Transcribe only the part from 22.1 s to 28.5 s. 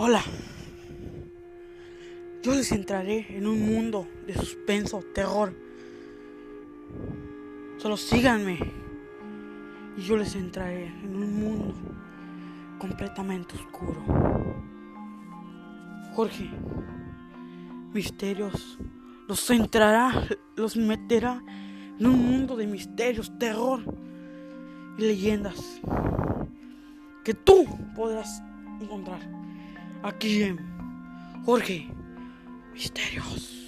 mundo de misterios, terror y leyendas que tú podrás